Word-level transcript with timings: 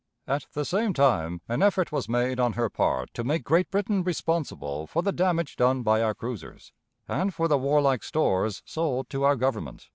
At 0.25 0.47
the 0.53 0.65
same 0.65 0.93
time 0.93 1.41
an 1.47 1.61
effort 1.61 1.91
was 1.91 2.09
made 2.09 2.39
on 2.39 2.53
her 2.53 2.71
part 2.71 3.13
to 3.13 3.23
make 3.23 3.43
Great 3.43 3.69
Britain 3.69 4.03
responsible 4.03 4.87
for 4.87 5.03
the 5.03 5.11
damage 5.11 5.55
done 5.55 5.83
by 5.83 6.01
our 6.01 6.15
cruisers, 6.15 6.73
and 7.07 7.31
for 7.31 7.47
the 7.47 7.59
warlike 7.59 8.01
stores 8.03 8.63
sold 8.65 9.11
to 9.11 9.21
our 9.21 9.35
Government. 9.35 9.89